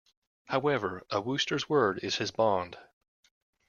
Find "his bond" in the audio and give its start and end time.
2.15-2.75